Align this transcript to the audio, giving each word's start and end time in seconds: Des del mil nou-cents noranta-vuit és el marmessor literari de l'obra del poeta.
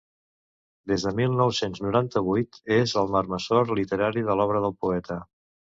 Des 0.91 1.05
del 1.07 1.17
mil 1.19 1.35
nou-cents 1.41 1.83
noranta-vuit 1.89 2.59
és 2.81 2.97
el 3.03 3.15
marmessor 3.19 3.75
literari 3.83 4.29
de 4.31 4.41
l'obra 4.41 4.65
del 4.69 4.77
poeta. 4.85 5.23